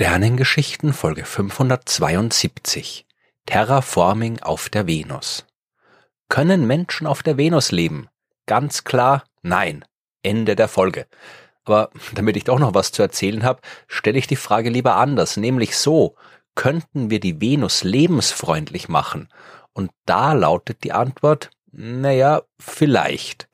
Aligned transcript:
Sternengeschichten 0.00 0.92
Folge 0.92 1.24
572 1.24 3.04
Terraforming 3.46 4.38
auf 4.38 4.68
der 4.68 4.86
Venus. 4.86 5.44
Können 6.28 6.68
Menschen 6.68 7.04
auf 7.08 7.24
der 7.24 7.36
Venus 7.36 7.72
leben? 7.72 8.06
Ganz 8.46 8.84
klar, 8.84 9.24
nein. 9.42 9.84
Ende 10.22 10.54
der 10.54 10.68
Folge. 10.68 11.08
Aber 11.64 11.90
damit 12.14 12.36
ich 12.36 12.44
doch 12.44 12.60
noch 12.60 12.74
was 12.74 12.92
zu 12.92 13.02
erzählen 13.02 13.42
habe, 13.42 13.60
stelle 13.88 14.20
ich 14.20 14.28
die 14.28 14.36
Frage 14.36 14.70
lieber 14.70 14.94
anders, 14.94 15.36
nämlich 15.36 15.76
so, 15.76 16.14
könnten 16.54 17.10
wir 17.10 17.18
die 17.18 17.40
Venus 17.40 17.82
lebensfreundlich 17.82 18.88
machen? 18.88 19.28
Und 19.72 19.90
da 20.06 20.32
lautet 20.32 20.84
die 20.84 20.92
Antwort, 20.92 21.50
naja, 21.72 22.42
vielleicht. 22.60 23.48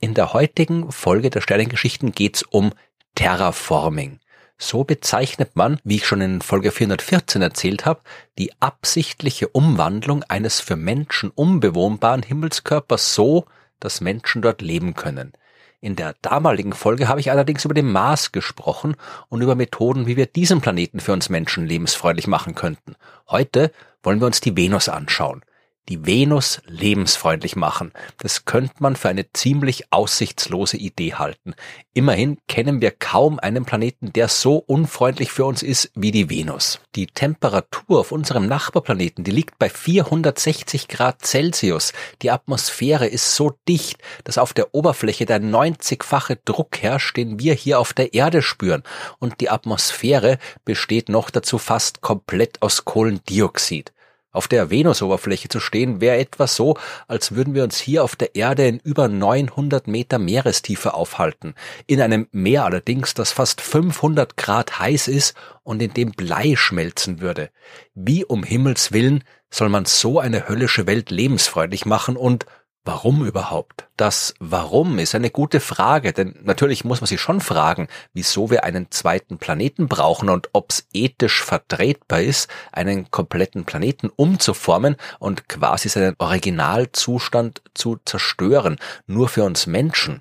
In 0.00 0.14
der 0.14 0.32
heutigen 0.32 0.90
Folge 0.90 1.28
der 1.28 1.42
Sternengeschichten 1.42 2.12
geht's 2.12 2.42
um 2.42 2.72
Terraforming. 3.16 4.20
So 4.56 4.84
bezeichnet 4.84 5.56
man, 5.56 5.80
wie 5.84 5.96
ich 5.96 6.06
schon 6.06 6.20
in 6.20 6.40
Folge 6.40 6.70
414 6.70 7.42
erzählt 7.42 7.86
habe, 7.86 8.00
die 8.38 8.52
absichtliche 8.60 9.48
Umwandlung 9.48 10.22
eines 10.24 10.60
für 10.60 10.76
Menschen 10.76 11.30
unbewohnbaren 11.30 12.22
Himmelskörpers 12.22 13.14
so, 13.14 13.46
dass 13.80 14.00
Menschen 14.00 14.42
dort 14.42 14.62
leben 14.62 14.94
können. 14.94 15.32
In 15.80 15.96
der 15.96 16.14
damaligen 16.22 16.72
Folge 16.72 17.08
habe 17.08 17.20
ich 17.20 17.30
allerdings 17.30 17.64
über 17.64 17.74
den 17.74 17.90
Mars 17.90 18.32
gesprochen 18.32 18.96
und 19.28 19.42
über 19.42 19.54
Methoden, 19.54 20.06
wie 20.06 20.16
wir 20.16 20.26
diesen 20.26 20.60
Planeten 20.60 21.00
für 21.00 21.12
uns 21.12 21.28
Menschen 21.28 21.66
lebensfreundlich 21.66 22.26
machen 22.26 22.54
könnten. 22.54 22.96
Heute 23.28 23.70
wollen 24.02 24.20
wir 24.20 24.26
uns 24.26 24.40
die 24.40 24.56
Venus 24.56 24.88
anschauen 24.88 25.44
die 25.88 26.06
Venus 26.06 26.60
lebensfreundlich 26.66 27.56
machen. 27.56 27.92
Das 28.18 28.44
könnte 28.44 28.76
man 28.78 28.96
für 28.96 29.08
eine 29.08 29.32
ziemlich 29.32 29.92
aussichtslose 29.92 30.76
Idee 30.76 31.14
halten. 31.14 31.54
Immerhin 31.92 32.38
kennen 32.48 32.80
wir 32.80 32.90
kaum 32.90 33.38
einen 33.38 33.64
Planeten, 33.64 34.12
der 34.12 34.28
so 34.28 34.56
unfreundlich 34.56 35.30
für 35.30 35.44
uns 35.44 35.62
ist 35.62 35.90
wie 35.94 36.10
die 36.10 36.30
Venus. 36.30 36.80
Die 36.94 37.06
Temperatur 37.06 38.00
auf 38.00 38.12
unserem 38.12 38.46
Nachbarplaneten, 38.46 39.24
die 39.24 39.30
liegt 39.30 39.58
bei 39.58 39.68
460 39.68 40.88
Grad 40.88 41.24
Celsius. 41.24 41.92
Die 42.22 42.30
Atmosphäre 42.30 43.06
ist 43.06 43.36
so 43.36 43.56
dicht, 43.68 43.98
dass 44.24 44.38
auf 44.38 44.52
der 44.52 44.74
Oberfläche 44.74 45.26
der 45.26 45.40
90-fache 45.40 46.38
Druck 46.44 46.78
herrscht, 46.82 47.16
den 47.16 47.38
wir 47.38 47.54
hier 47.54 47.78
auf 47.78 47.92
der 47.92 48.14
Erde 48.14 48.42
spüren. 48.42 48.82
Und 49.18 49.40
die 49.40 49.50
Atmosphäre 49.50 50.38
besteht 50.64 51.08
noch 51.08 51.30
dazu 51.30 51.58
fast 51.58 52.00
komplett 52.00 52.62
aus 52.62 52.84
Kohlendioxid. 52.84 53.93
Auf 54.34 54.48
der 54.48 54.68
Venusoberfläche 54.68 55.48
zu 55.48 55.60
stehen 55.60 56.00
wäre 56.00 56.18
etwas 56.18 56.56
so, 56.56 56.76
als 57.06 57.36
würden 57.36 57.54
wir 57.54 57.62
uns 57.62 57.78
hier 57.78 58.02
auf 58.02 58.16
der 58.16 58.34
Erde 58.34 58.66
in 58.66 58.80
über 58.80 59.06
900 59.06 59.86
Meter 59.86 60.18
Meerestiefe 60.18 60.92
aufhalten. 60.92 61.54
In 61.86 62.00
einem 62.00 62.26
Meer 62.32 62.64
allerdings, 62.64 63.14
das 63.14 63.30
fast 63.30 63.60
500 63.60 64.36
Grad 64.36 64.80
heiß 64.80 65.06
ist 65.06 65.34
und 65.62 65.80
in 65.80 65.94
dem 65.94 66.10
Blei 66.10 66.56
schmelzen 66.56 67.20
würde. 67.20 67.50
Wie 67.94 68.24
um 68.24 68.42
Himmels 68.42 68.90
willen 68.90 69.22
soll 69.50 69.68
man 69.68 69.84
so 69.84 70.18
eine 70.18 70.48
höllische 70.48 70.88
Welt 70.88 71.12
lebensfreundlich 71.12 71.86
machen 71.86 72.16
und 72.16 72.44
Warum 72.86 73.24
überhaupt? 73.24 73.88
Das 73.96 74.34
Warum 74.40 74.98
ist 74.98 75.14
eine 75.14 75.30
gute 75.30 75.60
Frage, 75.60 76.12
denn 76.12 76.38
natürlich 76.42 76.84
muss 76.84 77.00
man 77.00 77.06
sich 77.06 77.18
schon 77.18 77.40
fragen, 77.40 77.88
wieso 78.12 78.50
wir 78.50 78.62
einen 78.64 78.90
zweiten 78.90 79.38
Planeten 79.38 79.88
brauchen 79.88 80.28
und 80.28 80.50
ob 80.52 80.70
es 80.70 80.86
ethisch 80.92 81.42
vertretbar 81.42 82.20
ist, 82.20 82.50
einen 82.72 83.10
kompletten 83.10 83.64
Planeten 83.64 84.10
umzuformen 84.14 84.96
und 85.18 85.48
quasi 85.48 85.88
seinen 85.88 86.14
Originalzustand 86.18 87.62
zu 87.72 87.96
zerstören, 88.04 88.76
nur 89.06 89.28
für 89.28 89.44
uns 89.44 89.66
Menschen. 89.66 90.20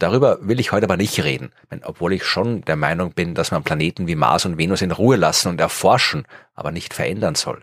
Darüber 0.00 0.38
will 0.40 0.58
ich 0.58 0.72
heute 0.72 0.86
aber 0.86 0.96
nicht 0.96 1.22
reden, 1.22 1.52
obwohl 1.84 2.12
ich 2.12 2.24
schon 2.24 2.62
der 2.62 2.74
Meinung 2.74 3.12
bin, 3.12 3.36
dass 3.36 3.52
man 3.52 3.62
Planeten 3.62 4.08
wie 4.08 4.16
Mars 4.16 4.46
und 4.46 4.58
Venus 4.58 4.82
in 4.82 4.90
Ruhe 4.90 5.14
lassen 5.14 5.46
und 5.46 5.60
erforschen, 5.60 6.26
aber 6.54 6.72
nicht 6.72 6.92
verändern 6.92 7.36
soll. 7.36 7.62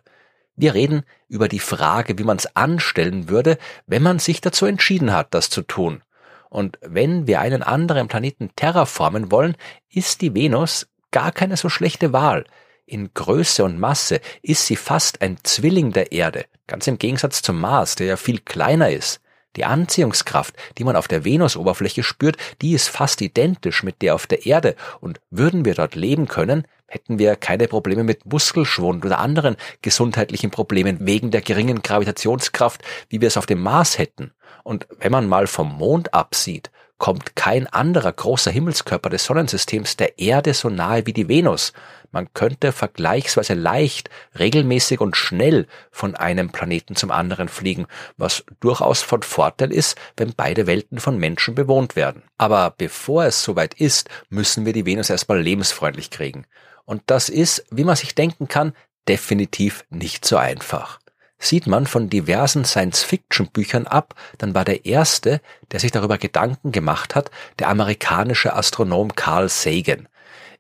Wir 0.58 0.74
reden 0.74 1.04
über 1.30 1.48
die 1.48 1.60
Frage, 1.60 2.18
wie 2.18 2.24
man 2.24 2.38
es 2.38 2.56
anstellen 2.56 3.30
würde, 3.30 3.60
wenn 3.86 4.02
man 4.02 4.18
sich 4.18 4.42
dazu 4.42 4.66
entschieden 4.66 5.14
hat, 5.14 5.34
das 5.36 5.52
zu 5.52 5.62
tun. 5.62 6.02
Und 6.50 6.80
wenn 6.82 7.28
wir 7.28 7.42
einen 7.42 7.62
anderen 7.62 8.08
Planeten 8.08 8.50
terraformen 8.56 9.32
wollen, 9.32 9.56
ist 9.90 10.22
die 10.22 10.34
Venus 10.34 10.88
gar 11.12 11.32
keine 11.32 11.58
so 11.58 11.70
schlechte 11.70 12.12
Wahl. 12.12 12.46
In 12.88 13.14
Größe 13.14 13.64
und 13.64 13.80
Masse 13.80 14.20
ist 14.42 14.66
sie 14.66 14.78
fast 14.78 15.22
ein 15.22 15.38
Zwilling 15.44 15.92
der 15.92 16.12
Erde, 16.12 16.46
ganz 16.66 16.88
im 16.88 16.98
Gegensatz 16.98 17.44
zum 17.44 17.60
Mars, 17.60 17.96
der 17.96 18.08
ja 18.08 18.18
viel 18.18 18.40
kleiner 18.40 18.90
ist. 18.90 19.22
Die 19.56 19.66
Anziehungskraft, 19.66 20.56
die 20.78 20.84
man 20.84 20.96
auf 20.96 21.08
der 21.08 21.26
Venusoberfläche 21.26 22.04
spürt, 22.04 22.38
die 22.62 22.74
ist 22.74 22.90
fast 22.90 23.22
identisch 23.22 23.84
mit 23.84 24.02
der 24.02 24.16
auf 24.16 24.28
der 24.28 24.46
Erde, 24.46 24.76
und 25.00 25.20
würden 25.32 25.66
wir 25.66 25.74
dort 25.74 25.96
leben 25.96 26.28
können, 26.28 26.68
hätten 26.88 27.20
wir 27.20 27.36
keine 27.36 27.68
Probleme 27.68 28.04
mit 28.04 28.26
Muskelschwund 28.26 29.06
oder 29.06 29.20
anderen 29.20 29.58
gesundheitlichen 29.82 30.52
Problemen 30.52 31.06
wegen 31.06 31.32
der 31.32 31.42
geringen 31.42 31.82
Gravitationskraft, 31.82 32.82
wie 33.10 33.20
wir 33.20 33.28
es 33.28 33.38
auf 33.38 33.46
dem 33.46 33.62
Mars 33.62 33.98
hätten. 33.98 34.32
Und 34.64 34.88
wenn 35.00 35.12
man 35.12 35.28
mal 35.28 35.48
vom 35.48 35.78
Mond 35.78 36.14
absieht, 36.14 36.72
kommt 36.98 37.36
kein 37.36 37.68
anderer 37.68 38.12
großer 38.12 38.52
Himmelskörper 38.52 39.10
des 39.10 39.26
Sonnensystems 39.26 39.98
der 39.98 40.18
Erde 40.20 40.54
so 40.54 40.70
nahe 40.70 41.06
wie 41.06 41.14
die 41.14 41.30
Venus. 41.30 41.74
Man 42.12 42.34
könnte 42.34 42.72
vergleichsweise 42.72 43.54
leicht, 43.54 44.10
regelmäßig 44.40 45.02
und 45.02 45.16
schnell 45.16 45.68
von 45.92 46.16
einem 46.16 46.52
Planeten 46.52 46.96
zum 46.96 47.12
anderen 47.12 47.50
fliegen, 47.50 47.86
was 48.16 48.44
durchaus 48.60 49.02
von 49.02 49.22
Vorteil 49.22 49.72
ist, 49.72 49.98
wenn 50.16 50.34
beide 50.34 50.68
Welten 50.68 51.00
von 51.00 51.18
Menschen 51.18 51.54
bewohnt 51.54 51.96
werden. 51.96 52.24
Aber 52.38 52.74
bevor 52.76 53.26
es 53.26 53.44
soweit 53.44 53.74
ist, 53.76 54.10
müssen 54.30 54.66
wir 54.66 54.74
die 54.74 54.86
Venus 54.86 55.10
erstmal 55.10 55.42
lebensfreundlich 55.42 56.10
kriegen. 56.10 56.46
Und 56.86 57.04
das 57.08 57.30
ist, 57.30 57.66
wie 57.70 57.84
man 57.84 57.98
sich 57.98 58.16
denken 58.16 58.48
kann, 58.48 58.74
definitiv 59.08 59.86
nicht 59.90 60.26
so 60.26 60.38
einfach. 60.38 61.00
Sieht 61.40 61.68
man 61.68 61.86
von 61.86 62.10
diversen 62.10 62.66
Science-Fiction-Büchern 62.66 63.86
ab, 63.86 64.16
dann 64.40 64.56
war 64.56 64.66
der 64.66 64.86
erste, 64.86 65.42
der 65.72 65.80
sich 65.80 65.92
darüber 65.92 66.18
Gedanken 66.18 66.72
gemacht 66.72 67.16
hat, 67.16 67.30
der 67.60 67.70
amerikanische 67.70 68.56
Astronom 68.56 69.16
Carl 69.16 69.48
Sagan. 69.50 70.08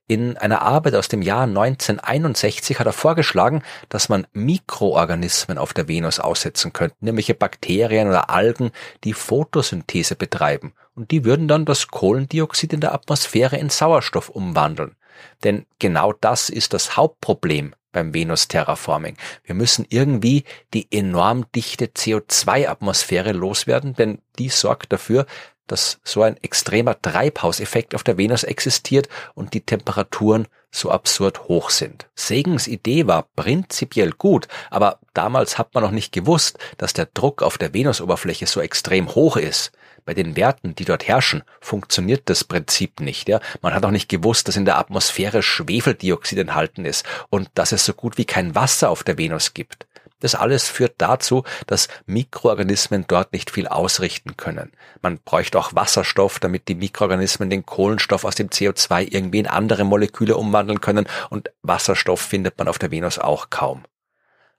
In 0.09 0.37
einer 0.37 0.61
Arbeit 0.61 0.95
aus 0.95 1.09
dem 1.09 1.21
Jahr 1.21 1.43
1961 1.43 2.79
hat 2.79 2.87
er 2.87 2.93
vorgeschlagen, 2.93 3.61
dass 3.89 4.07
man 4.07 4.25
Mikroorganismen 4.31 5.57
auf 5.57 5.73
der 5.73 5.89
Venus 5.89 6.21
aussetzen 6.21 6.71
könnte, 6.71 6.95
nämlich 7.01 7.37
Bakterien 7.37 8.07
oder 8.07 8.29
Algen, 8.29 8.71
die 9.03 9.11
Photosynthese 9.11 10.15
betreiben. 10.15 10.73
Und 10.95 11.11
die 11.11 11.25
würden 11.25 11.49
dann 11.49 11.65
das 11.65 11.89
Kohlendioxid 11.89 12.71
in 12.71 12.79
der 12.79 12.93
Atmosphäre 12.93 13.57
in 13.57 13.69
Sauerstoff 13.69 14.29
umwandeln. 14.29 14.95
Denn 15.43 15.65
genau 15.79 16.13
das 16.13 16.49
ist 16.49 16.73
das 16.73 16.97
Hauptproblem 16.97 17.73
beim 17.91 18.13
Venus-Terraforming. 18.13 19.17
Wir 19.43 19.55
müssen 19.55 19.85
irgendwie 19.89 20.43
die 20.73 20.87
enorm 20.91 21.45
dichte 21.55 21.85
CO2-Atmosphäre 21.87 23.31
loswerden, 23.31 23.95
denn 23.95 24.19
die 24.37 24.49
sorgt 24.49 24.93
dafür, 24.93 25.25
dass 25.67 25.99
so 26.03 26.21
ein 26.21 26.37
extremer 26.43 26.99
Treibhauseffekt 27.01 27.93
auf 27.93 28.03
der 28.03 28.17
Venus 28.17 28.43
existiert 28.43 29.09
und 29.35 29.53
die 29.53 29.61
Temperaturen 29.61 30.47
so 30.71 30.91
absurd 30.91 31.47
hoch 31.47 31.69
sind. 31.69 32.07
Segens 32.15 32.67
Idee 32.67 33.07
war 33.07 33.27
prinzipiell 33.35 34.11
gut, 34.11 34.47
aber 34.69 34.99
damals 35.13 35.57
hat 35.57 35.73
man 35.73 35.83
noch 35.83 35.91
nicht 35.91 36.11
gewusst, 36.11 36.57
dass 36.77 36.93
der 36.93 37.07
Druck 37.13 37.41
auf 37.41 37.57
der 37.57 37.73
Venusoberfläche 37.73 38.47
so 38.47 38.61
extrem 38.61 39.13
hoch 39.15 39.37
ist. 39.37 39.71
Bei 40.07 40.13
den 40.13 40.37
Werten, 40.37 40.73
die 40.73 40.85
dort 40.85 41.05
herrschen, 41.05 41.43
funktioniert 41.59 42.29
das 42.29 42.45
Prinzip 42.45 43.01
nicht. 43.01 43.27
Ja? 43.27 43.41
Man 43.61 43.73
hat 43.73 43.85
auch 43.85 43.91
nicht 43.91 44.07
gewusst, 44.07 44.47
dass 44.47 44.55
in 44.55 44.63
der 44.63 44.77
Atmosphäre 44.77 45.43
Schwefeldioxid 45.43 46.39
enthalten 46.39 46.85
ist 46.85 47.05
und 47.29 47.49
dass 47.55 47.73
es 47.73 47.83
so 47.83 47.93
gut 47.93 48.17
wie 48.17 48.23
kein 48.23 48.55
Wasser 48.55 48.89
auf 48.89 49.03
der 49.03 49.17
Venus 49.17 49.53
gibt. 49.53 49.85
Das 50.21 50.33
alles 50.33 50.69
führt 50.69 50.95
dazu, 50.99 51.43
dass 51.67 51.89
Mikroorganismen 52.05 53.03
dort 53.05 53.33
nicht 53.33 53.51
viel 53.51 53.67
ausrichten 53.67 54.37
können. 54.37 54.71
Man 55.01 55.19
bräuchte 55.19 55.59
auch 55.59 55.75
Wasserstoff, 55.75 56.39
damit 56.39 56.69
die 56.69 56.75
Mikroorganismen 56.75 57.49
den 57.49 57.65
Kohlenstoff 57.65 58.23
aus 58.23 58.35
dem 58.35 58.47
CO2 58.47 59.09
irgendwie 59.11 59.39
in 59.39 59.47
andere 59.47 59.83
Moleküle 59.83 60.37
umwandeln 60.37 60.79
können 60.79 61.05
und 61.29 61.51
Wasserstoff 61.63 62.21
findet 62.21 62.57
man 62.57 62.69
auf 62.69 62.79
der 62.79 62.91
Venus 62.91 63.19
auch 63.19 63.49
kaum. 63.49 63.83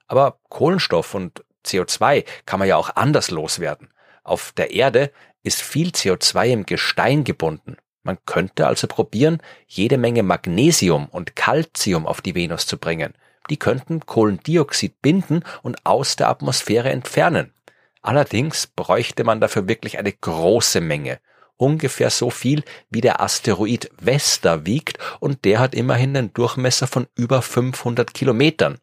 Aber 0.05 0.37
Kohlenstoff 0.49 1.15
und 1.15 1.43
CO2 1.65 2.23
kann 2.45 2.59
man 2.59 2.67
ja 2.67 2.77
auch 2.77 2.95
anders 2.95 3.31
loswerden. 3.31 3.89
Auf 4.23 4.51
der 4.51 4.71
Erde 4.71 5.11
ist 5.43 5.61
viel 5.61 5.89
CO2 5.89 6.47
im 6.47 6.65
Gestein 6.65 7.23
gebunden. 7.23 7.77
Man 8.03 8.17
könnte 8.25 8.67
also 8.67 8.87
probieren, 8.87 9.41
jede 9.67 9.97
Menge 9.97 10.23
Magnesium 10.23 11.07
und 11.09 11.35
Calcium 11.35 12.07
auf 12.07 12.21
die 12.21 12.35
Venus 12.35 12.65
zu 12.65 12.77
bringen 12.77 13.13
die 13.49 13.57
könnten 13.57 14.05
Kohlendioxid 14.05 15.01
binden 15.01 15.43
und 15.61 15.85
aus 15.85 16.15
der 16.15 16.29
Atmosphäre 16.29 16.89
entfernen. 16.89 17.53
Allerdings 18.01 18.67
bräuchte 18.67 19.23
man 19.23 19.41
dafür 19.41 19.67
wirklich 19.67 19.97
eine 19.97 20.13
große 20.13 20.81
Menge. 20.81 21.19
Ungefähr 21.57 22.09
so 22.09 22.29
viel 22.29 22.63
wie 22.89 23.01
der 23.01 23.21
Asteroid 23.21 23.91
Vesta 23.99 24.65
wiegt 24.65 24.97
und 25.19 25.43
der 25.43 25.59
hat 25.59 25.75
immerhin 25.75 26.15
einen 26.15 26.33
Durchmesser 26.33 26.87
von 26.87 27.07
über 27.15 27.41
500 27.41 28.13
Kilometern. 28.13 28.77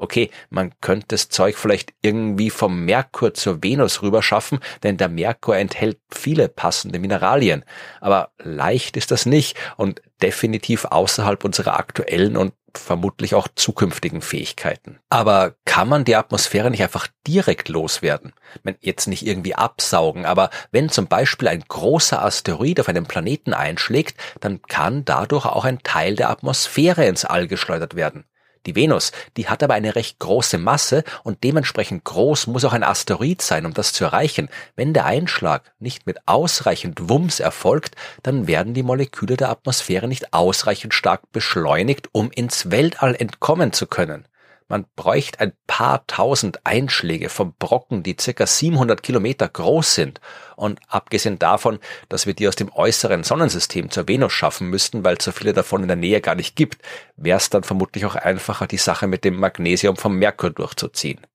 Okay, 0.00 0.30
man 0.48 0.72
könnte 0.80 1.08
das 1.08 1.28
Zeug 1.28 1.56
vielleicht 1.56 1.92
irgendwie 2.02 2.50
vom 2.50 2.84
Merkur 2.84 3.34
zur 3.34 3.64
Venus 3.64 4.00
rüberschaffen, 4.00 4.60
denn 4.84 4.96
der 4.96 5.08
Merkur 5.08 5.56
enthält 5.56 5.98
viele 6.08 6.48
passende 6.48 7.00
Mineralien. 7.00 7.64
Aber 8.00 8.30
leicht 8.38 8.96
ist 8.96 9.10
das 9.10 9.26
nicht 9.26 9.56
und 9.76 10.00
definitiv 10.22 10.84
außerhalb 10.84 11.44
unserer 11.44 11.78
aktuellen 11.80 12.36
und 12.36 12.54
vermutlich 12.74 13.34
auch 13.34 13.48
zukünftigen 13.52 14.20
Fähigkeiten. 14.20 15.00
Aber 15.10 15.54
kann 15.64 15.88
man 15.88 16.04
die 16.04 16.14
Atmosphäre 16.14 16.70
nicht 16.70 16.82
einfach 16.82 17.08
direkt 17.26 17.68
loswerden? 17.68 18.34
Jetzt 18.80 19.08
nicht 19.08 19.26
irgendwie 19.26 19.56
absaugen, 19.56 20.26
aber 20.26 20.50
wenn 20.70 20.90
zum 20.90 21.08
Beispiel 21.08 21.48
ein 21.48 21.64
großer 21.66 22.22
Asteroid 22.22 22.78
auf 22.78 22.88
einem 22.88 23.06
Planeten 23.06 23.52
einschlägt, 23.52 24.16
dann 24.38 24.62
kann 24.62 25.04
dadurch 25.04 25.46
auch 25.46 25.64
ein 25.64 25.82
Teil 25.82 26.14
der 26.14 26.30
Atmosphäre 26.30 27.06
ins 27.06 27.24
All 27.24 27.48
geschleudert 27.48 27.96
werden. 27.96 28.24
Die 28.66 28.76
Venus, 28.76 29.12
die 29.36 29.48
hat 29.48 29.62
aber 29.62 29.74
eine 29.74 29.94
recht 29.94 30.18
große 30.18 30.58
Masse 30.58 31.04
und 31.24 31.44
dementsprechend 31.44 32.04
groß 32.04 32.46
muss 32.48 32.64
auch 32.64 32.72
ein 32.72 32.82
Asteroid 32.82 33.42
sein, 33.42 33.66
um 33.66 33.74
das 33.74 33.92
zu 33.92 34.04
erreichen. 34.04 34.48
Wenn 34.76 34.92
der 34.92 35.06
Einschlag 35.06 35.62
nicht 35.78 36.06
mit 36.06 36.18
ausreichend 36.26 37.08
Wumms 37.08 37.40
erfolgt, 37.40 37.94
dann 38.22 38.46
werden 38.46 38.74
die 38.74 38.82
Moleküle 38.82 39.36
der 39.36 39.50
Atmosphäre 39.50 40.08
nicht 40.08 40.32
ausreichend 40.32 40.94
stark 40.94 41.30
beschleunigt, 41.32 42.08
um 42.12 42.30
ins 42.30 42.70
Weltall 42.70 43.14
entkommen 43.14 43.72
zu 43.72 43.86
können. 43.86 44.26
Man 44.70 44.84
bräuchte 44.96 45.40
ein 45.40 45.54
paar 45.66 46.06
tausend 46.06 46.60
Einschläge 46.64 47.30
von 47.30 47.54
Brocken, 47.54 48.02
die 48.02 48.16
circa 48.20 48.46
700 48.46 49.02
Kilometer 49.02 49.48
groß 49.48 49.94
sind. 49.94 50.20
Und 50.56 50.78
abgesehen 50.88 51.38
davon, 51.38 51.78
dass 52.10 52.26
wir 52.26 52.34
die 52.34 52.46
aus 52.46 52.56
dem 52.56 52.70
äußeren 52.70 53.24
Sonnensystem 53.24 53.90
zur 53.90 54.06
Venus 54.08 54.34
schaffen 54.34 54.68
müssten, 54.68 55.04
weil 55.04 55.16
es 55.16 55.24
so 55.24 55.32
viele 55.32 55.54
davon 55.54 55.82
in 55.82 55.88
der 55.88 55.96
Nähe 55.96 56.20
gar 56.20 56.34
nicht 56.34 56.54
gibt, 56.54 56.82
wäre 57.16 57.38
es 57.38 57.48
dann 57.48 57.62
vermutlich 57.62 58.04
auch 58.04 58.14
einfacher, 58.14 58.66
die 58.66 58.76
Sache 58.76 59.06
mit 59.06 59.24
dem 59.24 59.36
Magnesium 59.36 59.96
vom 59.96 60.18
Merkur 60.18 60.50
durchzuziehen. 60.50 61.26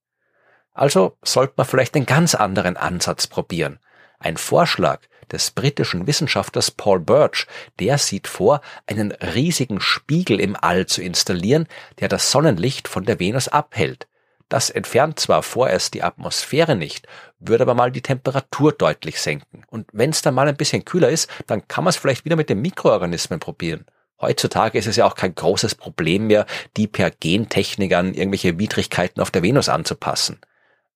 Also 0.72 1.18
sollte 1.24 1.54
man 1.58 1.66
vielleicht 1.66 1.96
einen 1.96 2.06
ganz 2.06 2.36
anderen 2.36 2.78
Ansatz 2.78 3.26
probieren. 3.26 3.80
Ein 4.20 4.38
Vorschlag, 4.38 5.02
des 5.34 5.52
britischen 5.52 6.08
Wissenschaftlers 6.08 6.72
Paul 6.72 7.00
Birch, 7.00 7.48
der 7.80 7.98
sieht 7.98 8.28
vor, 8.28 8.62
einen 8.88 9.12
riesigen 9.12 9.82
Spiegel 9.82 10.40
im 10.40 10.56
All 10.56 10.86
zu 10.86 11.02
installieren, 11.02 11.68
der 12.00 12.08
das 12.08 12.32
Sonnenlicht 12.32 12.88
von 12.88 13.04
der 13.04 13.20
Venus 13.20 13.50
abhält. 13.50 14.08
Das 14.48 14.70
entfernt 14.70 15.20
zwar 15.20 15.42
vorerst 15.42 15.96
die 15.96 16.04
Atmosphäre 16.04 16.76
nicht, 16.76 17.08
würde 17.40 17.64
aber 17.64 17.74
mal 17.74 17.92
die 17.92 18.02
Temperatur 18.02 18.72
deutlich 18.72 19.20
senken. 19.20 19.64
Und 19.68 19.88
wenn 19.92 20.12
es 20.12 20.22
dann 20.22 20.36
mal 20.36 20.48
ein 20.48 20.56
bisschen 20.56 20.86
kühler 20.86 21.10
ist, 21.10 21.30
dann 21.48 21.68
kann 21.68 21.84
man 21.84 21.90
es 21.90 21.98
vielleicht 21.98 22.24
wieder 22.24 22.36
mit 22.36 22.50
den 22.50 22.62
Mikroorganismen 22.62 23.40
probieren. 23.40 23.86
Heutzutage 24.22 24.78
ist 24.78 24.88
es 24.88 24.96
ja 24.96 25.06
auch 25.06 25.16
kein 25.16 25.36
großes 25.36 25.76
Problem 25.76 26.28
mehr, 26.28 26.46
die 26.78 26.88
per 26.88 27.10
Gentechnik 27.10 27.94
an 27.94 28.14
irgendwelche 28.14 28.60
Widrigkeiten 28.60 29.22
auf 29.22 29.32
der 29.32 29.44
Venus 29.44 29.70
anzupassen. 29.70 30.40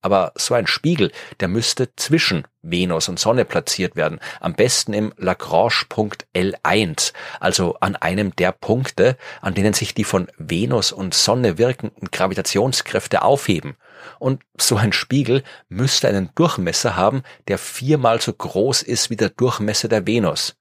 Aber 0.08 0.32
so 0.36 0.54
ein 0.54 0.68
Spiegel, 0.68 1.12
der 1.42 1.50
müsste 1.50 1.94
zwischen 1.98 2.46
Venus 2.62 3.10
und 3.10 3.20
Sonne 3.20 3.44
platziert 3.44 3.98
werden. 3.98 4.22
Am 4.40 4.54
besten 4.54 4.94
im 4.94 5.14
Lagrange-Punkt 5.18 6.28
L1, 6.34 7.12
also 7.42 7.76
an 7.82 7.98
einem 7.98 8.34
der 8.34 8.54
Punkte, 8.54 9.18
an 9.42 9.54
denen 9.54 9.74
sich 9.74 9.94
die 9.94 10.06
von 10.06 10.30
Venus 10.38 10.94
und 10.94 11.14
Sonne 11.14 11.58
wirkenden 11.58 12.10
Gravitationskräfte 12.10 13.22
aufheben. 13.22 13.76
Und 14.18 14.44
so 14.58 14.78
ein 14.78 14.94
Spiegel 14.94 15.44
müsste 15.68 16.08
einen 16.08 16.30
Durchmesser 16.36 16.96
haben, 16.96 17.24
der 17.50 17.58
viermal 17.58 18.22
so 18.22 18.32
groß 18.32 18.84
ist 18.84 19.10
wie 19.10 19.18
der 19.18 19.32
Durchmesser 19.32 19.90
der 19.90 20.08
Venus. 20.08 20.56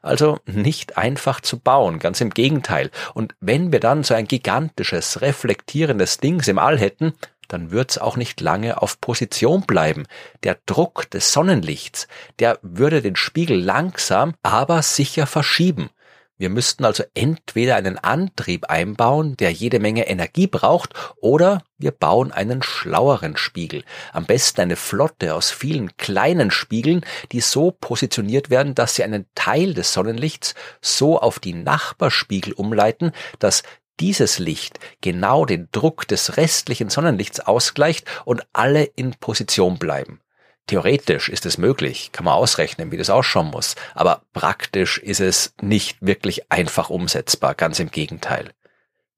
Also 0.00 0.38
nicht 0.46 0.96
einfach 0.96 1.40
zu 1.40 1.58
bauen, 1.58 1.98
ganz 1.98 2.20
im 2.20 2.30
Gegenteil. 2.30 2.92
Und 3.14 3.34
wenn 3.40 3.72
wir 3.72 3.80
dann 3.80 4.04
so 4.04 4.14
ein 4.14 4.28
gigantisches, 4.28 5.22
reflektierendes 5.22 6.18
Dings 6.18 6.46
im 6.46 6.60
All 6.60 6.78
hätten, 6.78 7.14
dann 7.52 7.70
wird's 7.70 7.98
auch 7.98 8.16
nicht 8.16 8.40
lange 8.40 8.80
auf 8.80 9.00
Position 9.00 9.62
bleiben. 9.62 10.04
Der 10.42 10.58
Druck 10.66 11.10
des 11.10 11.32
Sonnenlichts, 11.32 12.08
der 12.38 12.58
würde 12.62 13.02
den 13.02 13.16
Spiegel 13.16 13.60
langsam, 13.60 14.34
aber 14.42 14.82
sicher 14.82 15.26
verschieben. 15.26 15.90
Wir 16.38 16.48
müssten 16.48 16.84
also 16.84 17.04
entweder 17.14 17.76
einen 17.76 17.98
Antrieb 17.98 18.68
einbauen, 18.68 19.36
der 19.36 19.52
jede 19.52 19.78
Menge 19.78 20.08
Energie 20.08 20.48
braucht, 20.48 20.92
oder 21.20 21.62
wir 21.78 21.92
bauen 21.92 22.32
einen 22.32 22.62
schlaueren 22.62 23.36
Spiegel. 23.36 23.84
Am 24.12 24.24
besten 24.24 24.62
eine 24.62 24.74
Flotte 24.74 25.36
aus 25.36 25.52
vielen 25.52 25.96
kleinen 25.98 26.50
Spiegeln, 26.50 27.04
die 27.30 27.40
so 27.40 27.70
positioniert 27.70 28.50
werden, 28.50 28.74
dass 28.74 28.96
sie 28.96 29.04
einen 29.04 29.26
Teil 29.36 29.74
des 29.74 29.92
Sonnenlichts 29.92 30.56
so 30.80 31.20
auf 31.20 31.38
die 31.38 31.54
Nachbarspiegel 31.54 32.54
umleiten, 32.54 33.12
dass 33.38 33.62
dieses 34.00 34.38
Licht 34.38 34.78
genau 35.00 35.44
den 35.44 35.68
Druck 35.72 36.08
des 36.08 36.36
restlichen 36.36 36.90
Sonnenlichts 36.90 37.40
ausgleicht 37.40 38.06
und 38.24 38.42
alle 38.52 38.84
in 38.84 39.12
Position 39.14 39.78
bleiben. 39.78 40.20
Theoretisch 40.66 41.28
ist 41.28 41.44
es 41.44 41.58
möglich, 41.58 42.10
kann 42.12 42.24
man 42.24 42.34
ausrechnen, 42.34 42.92
wie 42.92 42.96
das 42.96 43.10
ausschauen 43.10 43.50
muss, 43.50 43.74
aber 43.94 44.22
praktisch 44.32 44.98
ist 44.98 45.20
es 45.20 45.54
nicht 45.60 45.98
wirklich 46.00 46.50
einfach 46.52 46.88
umsetzbar, 46.88 47.54
ganz 47.54 47.80
im 47.80 47.90
Gegenteil. 47.90 48.52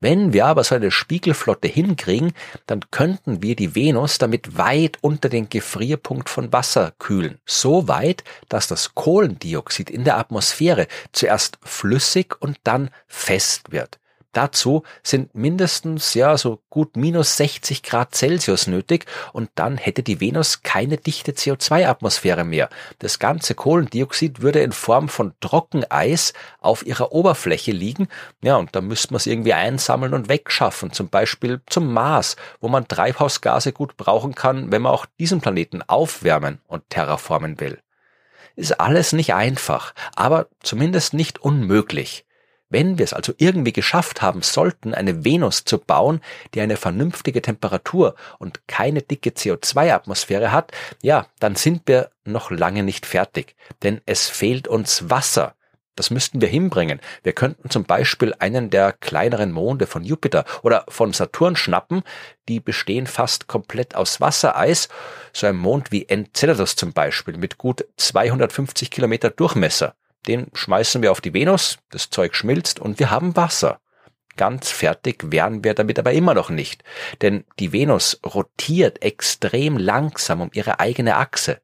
Wenn 0.00 0.34
wir 0.34 0.46
aber 0.46 0.64
so 0.64 0.74
eine 0.74 0.90
Spiegelflotte 0.90 1.66
hinkriegen, 1.66 2.32
dann 2.66 2.80
könnten 2.90 3.42
wir 3.42 3.56
die 3.56 3.74
Venus 3.74 4.18
damit 4.18 4.58
weit 4.58 4.98
unter 5.00 5.30
den 5.30 5.48
Gefrierpunkt 5.48 6.28
von 6.28 6.52
Wasser 6.52 6.92
kühlen. 6.98 7.38
So 7.46 7.88
weit, 7.88 8.22
dass 8.50 8.66
das 8.66 8.94
Kohlendioxid 8.94 9.88
in 9.88 10.04
der 10.04 10.18
Atmosphäre 10.18 10.88
zuerst 11.12 11.58
flüssig 11.62 12.34
und 12.38 12.58
dann 12.64 12.90
fest 13.06 13.72
wird. 13.72 13.98
Dazu 14.34 14.82
sind 15.04 15.34
mindestens 15.34 16.12
ja 16.14 16.36
so 16.36 16.60
gut 16.68 16.96
minus 16.96 17.36
60 17.36 17.84
Grad 17.84 18.14
Celsius 18.16 18.66
nötig 18.66 19.06
und 19.32 19.48
dann 19.54 19.78
hätte 19.78 20.02
die 20.02 20.20
Venus 20.20 20.62
keine 20.62 20.96
dichte 20.96 21.32
CO2-Atmosphäre 21.32 22.44
mehr. 22.44 22.68
Das 22.98 23.20
ganze 23.20 23.54
Kohlendioxid 23.54 24.42
würde 24.42 24.60
in 24.60 24.72
Form 24.72 25.08
von 25.08 25.34
Trockeneis 25.40 26.32
auf 26.60 26.84
ihrer 26.84 27.12
Oberfläche 27.12 27.70
liegen. 27.70 28.08
Ja, 28.42 28.56
und 28.56 28.74
da 28.74 28.80
müsste 28.80 29.14
man 29.14 29.18
es 29.18 29.26
irgendwie 29.26 29.54
einsammeln 29.54 30.14
und 30.14 30.28
wegschaffen, 30.28 30.92
zum 30.92 31.08
Beispiel 31.08 31.62
zum 31.66 31.92
Mars, 31.92 32.34
wo 32.60 32.68
man 32.68 32.88
Treibhausgase 32.88 33.72
gut 33.72 33.96
brauchen 33.96 34.34
kann, 34.34 34.72
wenn 34.72 34.82
man 34.82 34.92
auch 34.92 35.06
diesen 35.20 35.40
Planeten 35.40 35.82
aufwärmen 35.82 36.60
und 36.66 36.90
terraformen 36.90 37.60
will. 37.60 37.78
Ist 38.56 38.80
alles 38.80 39.12
nicht 39.12 39.32
einfach, 39.32 39.94
aber 40.16 40.48
zumindest 40.60 41.14
nicht 41.14 41.38
unmöglich. 41.38 42.24
Wenn 42.70 42.98
wir 42.98 43.04
es 43.04 43.12
also 43.12 43.32
irgendwie 43.38 43.72
geschafft 43.72 44.22
haben 44.22 44.42
sollten, 44.42 44.94
eine 44.94 45.24
Venus 45.24 45.64
zu 45.64 45.78
bauen, 45.78 46.20
die 46.54 46.60
eine 46.60 46.76
vernünftige 46.76 47.42
Temperatur 47.42 48.14
und 48.38 48.66
keine 48.66 49.02
dicke 49.02 49.30
CO2-Atmosphäre 49.30 50.50
hat, 50.50 50.72
ja, 51.02 51.26
dann 51.38 51.56
sind 51.56 51.82
wir 51.86 52.10
noch 52.24 52.50
lange 52.50 52.82
nicht 52.82 53.06
fertig. 53.06 53.54
Denn 53.82 54.00
es 54.06 54.28
fehlt 54.28 54.66
uns 54.66 55.10
Wasser. 55.10 55.54
Das 55.96 56.10
müssten 56.10 56.40
wir 56.40 56.48
hinbringen. 56.48 57.00
Wir 57.22 57.34
könnten 57.34 57.70
zum 57.70 57.84
Beispiel 57.84 58.34
einen 58.38 58.68
der 58.70 58.92
kleineren 58.92 59.52
Monde 59.52 59.86
von 59.86 60.02
Jupiter 60.02 60.44
oder 60.62 60.84
von 60.88 61.12
Saturn 61.12 61.54
schnappen. 61.54 62.02
Die 62.48 62.58
bestehen 62.58 63.06
fast 63.06 63.46
komplett 63.46 63.94
aus 63.94 64.20
Wassereis. 64.20 64.88
So 65.32 65.46
ein 65.46 65.56
Mond 65.56 65.92
wie 65.92 66.08
Enceladus 66.08 66.74
zum 66.74 66.92
Beispiel 66.92 67.36
mit 67.36 67.58
gut 67.58 67.86
250 67.96 68.90
Kilometer 68.90 69.30
Durchmesser. 69.30 69.94
Den 70.26 70.48
schmeißen 70.54 71.02
wir 71.02 71.12
auf 71.12 71.20
die 71.20 71.34
Venus, 71.34 71.78
das 71.90 72.10
Zeug 72.10 72.34
schmilzt 72.34 72.80
und 72.80 72.98
wir 72.98 73.10
haben 73.10 73.36
Wasser. 73.36 73.80
Ganz 74.36 74.70
fertig 74.70 75.30
wären 75.30 75.62
wir 75.62 75.74
damit 75.74 75.98
aber 75.98 76.12
immer 76.12 76.34
noch 76.34 76.50
nicht, 76.50 76.82
denn 77.22 77.44
die 77.60 77.72
Venus 77.72 78.20
rotiert 78.24 79.02
extrem 79.02 79.76
langsam 79.76 80.40
um 80.40 80.50
ihre 80.52 80.80
eigene 80.80 81.16
Achse. 81.16 81.60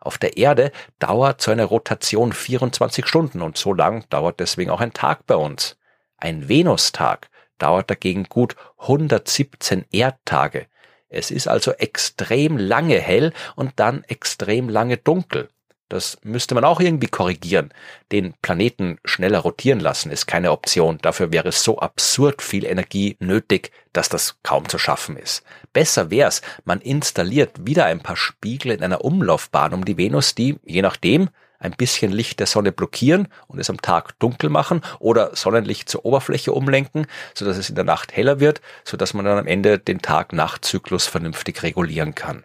Auf 0.00 0.18
der 0.18 0.36
Erde 0.36 0.70
dauert 0.98 1.40
so 1.40 1.50
eine 1.50 1.64
Rotation 1.64 2.32
24 2.32 3.06
Stunden 3.06 3.42
und 3.42 3.56
so 3.58 3.72
lang 3.72 4.08
dauert 4.10 4.40
deswegen 4.40 4.70
auch 4.70 4.80
ein 4.80 4.92
Tag 4.92 5.26
bei 5.26 5.34
uns. 5.34 5.76
Ein 6.16 6.48
Venustag 6.48 7.28
dauert 7.58 7.90
dagegen 7.90 8.24
gut 8.24 8.56
117 8.78 9.84
Erdtage. 9.90 10.66
Es 11.08 11.30
ist 11.30 11.46
also 11.46 11.72
extrem 11.72 12.58
lange 12.58 12.98
hell 12.98 13.32
und 13.56 13.72
dann 13.76 14.04
extrem 14.04 14.68
lange 14.68 14.96
dunkel. 14.96 15.48
Das 15.88 16.18
müsste 16.22 16.54
man 16.54 16.64
auch 16.64 16.80
irgendwie 16.80 17.08
korrigieren. 17.08 17.72
Den 18.10 18.34
Planeten 18.40 18.98
schneller 19.04 19.40
rotieren 19.40 19.80
lassen 19.80 20.10
ist 20.10 20.26
keine 20.26 20.50
Option. 20.50 20.98
Dafür 21.02 21.30
wäre 21.30 21.52
so 21.52 21.78
absurd 21.78 22.40
viel 22.40 22.64
Energie 22.64 23.16
nötig, 23.20 23.70
dass 23.92 24.08
das 24.08 24.38
kaum 24.42 24.68
zu 24.68 24.78
schaffen 24.78 25.16
ist. 25.16 25.44
Besser 25.72 26.10
wär's, 26.10 26.40
man 26.64 26.80
installiert 26.80 27.66
wieder 27.66 27.84
ein 27.84 28.00
paar 28.00 28.16
Spiegel 28.16 28.72
in 28.72 28.82
einer 28.82 29.04
Umlaufbahn 29.04 29.74
um 29.74 29.84
die 29.84 29.98
Venus, 29.98 30.34
die, 30.34 30.58
je 30.64 30.82
nachdem, 30.82 31.28
ein 31.58 31.72
bisschen 31.72 32.12
Licht 32.12 32.40
der 32.40 32.46
Sonne 32.46 32.72
blockieren 32.72 33.28
und 33.46 33.58
es 33.58 33.70
am 33.70 33.80
Tag 33.80 34.18
dunkel 34.18 34.50
machen 34.50 34.82
oder 35.00 35.34
Sonnenlicht 35.34 35.88
zur 35.88 36.04
Oberfläche 36.04 36.52
umlenken, 36.52 37.06
so 37.34 37.44
dass 37.44 37.56
es 37.56 37.68
in 37.68 37.74
der 37.74 37.84
Nacht 37.84 38.16
heller 38.16 38.40
wird, 38.40 38.60
so 38.84 38.96
dass 38.96 39.14
man 39.14 39.24
dann 39.24 39.38
am 39.38 39.46
Ende 39.46 39.78
den 39.78 40.02
Tag-Nacht-Zyklus 40.02 41.06
vernünftig 41.06 41.62
regulieren 41.62 42.14
kann. 42.14 42.44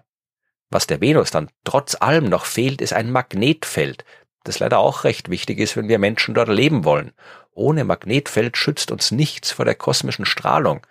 Was 0.70 0.88
der 0.88 1.02
Venus 1.02 1.32
dann 1.32 1.50
trotz 1.64 1.96
allem 2.00 2.26
noch 2.26 2.46
fehlt, 2.46 2.82
ist 2.82 2.94
ein 2.94 3.12
Magnetfeld, 3.12 4.06
das 4.44 4.60
leider 4.60 4.80
auch 4.80 5.04
recht 5.04 5.30
wichtig 5.30 5.60
ist, 5.60 5.76
wenn 5.76 5.88
wir 5.88 6.00
Menschen 6.00 6.36
dort 6.36 6.50
leben 6.50 6.86
wollen. 6.86 7.12
Ohne 7.54 7.84
Magnetfeld 7.84 8.56
schützt 8.56 8.92
uns 8.92 9.12
nichts 9.12 9.52
vor 9.52 9.66
der 9.66 9.76
kosmischen 9.76 10.26
Strahlung. 10.26 10.86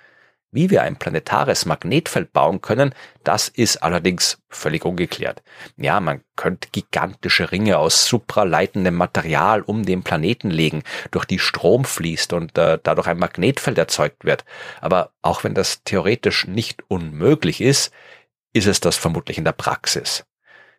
Wie 0.50 0.70
wir 0.70 0.82
ein 0.82 0.96
planetares 0.96 1.66
Magnetfeld 1.66 2.32
bauen 2.32 2.62
können, 2.62 2.94
das 3.22 3.48
ist 3.48 3.82
allerdings 3.82 4.38
völlig 4.48 4.86
ungeklärt. 4.86 5.42
Ja, 5.76 6.00
man 6.00 6.22
könnte 6.36 6.70
gigantische 6.72 7.52
Ringe 7.52 7.76
aus 7.76 8.06
supraleitendem 8.06 8.94
Material 8.94 9.60
um 9.60 9.84
den 9.84 10.02
Planeten 10.02 10.50
legen, 10.50 10.84
durch 11.10 11.26
die 11.26 11.38
Strom 11.38 11.84
fließt 11.84 12.32
und 12.32 12.56
äh, 12.56 12.78
dadurch 12.82 13.08
ein 13.08 13.18
Magnetfeld 13.18 13.76
erzeugt 13.76 14.24
wird. 14.24 14.46
Aber 14.80 15.12
auch 15.20 15.44
wenn 15.44 15.52
das 15.52 15.82
theoretisch 15.84 16.46
nicht 16.46 16.82
unmöglich 16.88 17.60
ist, 17.60 17.92
ist 18.52 18.66
es 18.66 18.80
das 18.80 18.96
vermutlich 18.96 19.38
in 19.38 19.44
der 19.44 19.52
Praxis. 19.52 20.24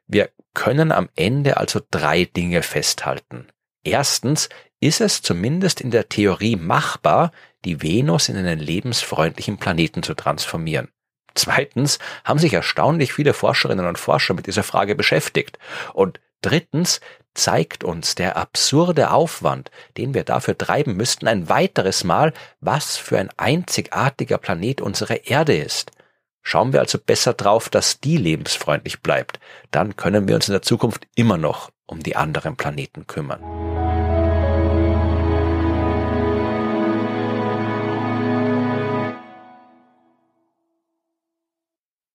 Wir 0.08 0.30
können 0.54 0.92
am 0.92 1.10
Ende 1.16 1.58
also 1.58 1.80
drei 1.92 2.26
Dinge 2.26 2.64
festhalten. 2.64 3.48
Erstens 3.84 4.50
ist 4.80 5.02
es 5.02 5.22
zumindest 5.22 5.82
in 5.82 5.92
der 5.92 6.10
Theorie 6.10 6.56
machbar, 6.56 7.32
die 7.66 7.82
Venus 7.82 8.30
in 8.30 8.38
einen 8.38 8.60
lebensfreundlichen 8.60 9.58
Planeten 9.58 10.04
zu 10.04 10.14
transformieren. 10.14 10.90
Zweitens 11.36 12.00
haben 12.24 12.40
sich 12.40 12.54
erstaunlich 12.54 13.14
viele 13.14 13.34
Forscherinnen 13.34 13.86
und 13.86 14.00
Forscher 14.00 14.34
mit 14.34 14.48
dieser 14.48 14.64
Frage 14.64 14.96
beschäftigt. 14.96 15.60
Und 15.94 16.20
drittens 16.42 17.02
zeigt 17.34 17.84
uns 17.84 18.16
der 18.16 18.36
absurde 18.36 19.12
Aufwand, 19.12 19.72
den 19.98 20.14
wir 20.14 20.24
dafür 20.24 20.58
treiben 20.58 20.98
müssten, 20.98 21.28
ein 21.28 21.48
weiteres 21.48 22.04
Mal, 22.04 22.34
was 22.60 22.98
für 22.98 23.20
ein 23.20 23.30
einzigartiger 23.38 24.38
Planet 24.38 24.82
unsere 24.82 25.16
Erde 25.16 25.56
ist. 25.56 25.92
Schauen 26.50 26.74
wir 26.74 26.80
also 26.80 26.98
besser 26.98 27.34
drauf, 27.36 27.70
dass 27.70 28.00
die 28.00 28.18
lebensfreundlich 28.18 29.02
bleibt. 29.02 29.40
Dann 29.70 29.96
können 29.98 30.28
wir 30.28 30.34
uns 30.34 30.48
in 30.48 30.54
der 30.54 30.64
Zukunft 30.64 31.06
immer 31.14 31.38
noch 31.38 31.70
um 31.86 32.02
die 32.02 32.16
anderen 32.16 32.56
Planeten 32.56 33.06
kümmern. 33.06 33.69